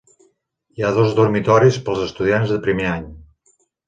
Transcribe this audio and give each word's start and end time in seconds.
Hi 0.77 0.85
ha 0.87 0.93
dos 0.95 1.11
dormitoris 1.19 1.77
pels 1.89 2.01
estudiants 2.05 2.55
de 2.55 2.57
primer 2.65 2.89
any. 2.95 3.05